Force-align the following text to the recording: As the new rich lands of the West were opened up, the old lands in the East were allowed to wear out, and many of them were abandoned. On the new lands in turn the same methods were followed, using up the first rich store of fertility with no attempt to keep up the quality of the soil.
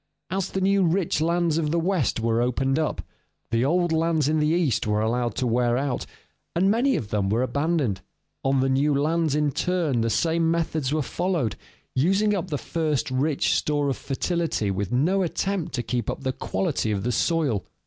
As 0.31 0.49
the 0.49 0.61
new 0.61 0.81
rich 0.83 1.21
lands 1.21 1.59
of 1.59 1.69
the 1.69 1.79
West 1.79 2.19
were 2.19 2.41
opened 2.41 2.79
up, 2.79 3.03
the 3.51 3.63
old 3.63 3.91
lands 3.91 4.27
in 4.27 4.39
the 4.39 4.47
East 4.47 4.87
were 4.87 4.99
allowed 4.99 5.35
to 5.35 5.45
wear 5.45 5.77
out, 5.77 6.07
and 6.55 6.71
many 6.71 6.95
of 6.95 7.09
them 7.09 7.29
were 7.29 7.43
abandoned. 7.43 8.01
On 8.43 8.61
the 8.61 8.67
new 8.69 8.95
lands 8.95 9.35
in 9.35 9.51
turn 9.51 10.01
the 10.01 10.09
same 10.09 10.49
methods 10.49 10.91
were 10.91 11.03
followed, 11.03 11.55
using 11.93 12.33
up 12.33 12.47
the 12.47 12.57
first 12.57 13.11
rich 13.11 13.53
store 13.53 13.89
of 13.89 13.95
fertility 13.97 14.71
with 14.71 14.91
no 14.91 15.21
attempt 15.21 15.75
to 15.75 15.83
keep 15.83 16.09
up 16.09 16.21
the 16.23 16.33
quality 16.33 16.89
of 16.89 17.03
the 17.03 17.11
soil. 17.11 17.63